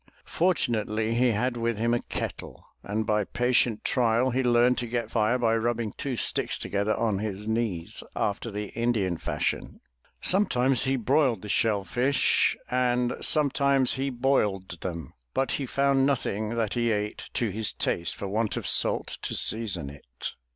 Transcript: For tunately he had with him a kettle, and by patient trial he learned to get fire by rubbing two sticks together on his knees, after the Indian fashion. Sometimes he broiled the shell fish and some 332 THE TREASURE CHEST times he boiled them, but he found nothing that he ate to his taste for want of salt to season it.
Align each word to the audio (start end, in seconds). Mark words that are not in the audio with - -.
For 0.25 0.55
tunately 0.55 1.13
he 1.13 1.29
had 1.33 1.55
with 1.57 1.77
him 1.77 1.93
a 1.93 2.01
kettle, 2.01 2.65
and 2.81 3.05
by 3.05 3.23
patient 3.23 3.83
trial 3.83 4.31
he 4.31 4.41
learned 4.41 4.79
to 4.79 4.87
get 4.87 5.11
fire 5.11 5.37
by 5.37 5.55
rubbing 5.55 5.91
two 5.91 6.17
sticks 6.17 6.57
together 6.57 6.95
on 6.95 7.19
his 7.19 7.47
knees, 7.47 8.01
after 8.15 8.49
the 8.49 8.69
Indian 8.69 9.17
fashion. 9.17 9.79
Sometimes 10.19 10.85
he 10.85 10.95
broiled 10.95 11.43
the 11.43 11.49
shell 11.49 11.83
fish 11.83 12.57
and 12.71 13.13
some 13.21 13.51
332 13.51 13.51
THE 13.51 13.51
TREASURE 13.51 13.51
CHEST 13.51 13.55
times 13.55 14.03
he 14.03 14.09
boiled 14.09 14.81
them, 15.09 15.13
but 15.35 15.51
he 15.51 15.67
found 15.67 16.07
nothing 16.07 16.55
that 16.55 16.73
he 16.73 16.91
ate 16.91 17.25
to 17.35 17.49
his 17.51 17.71
taste 17.71 18.15
for 18.15 18.27
want 18.27 18.57
of 18.57 18.65
salt 18.65 19.19
to 19.21 19.35
season 19.35 19.91
it. 19.91 20.31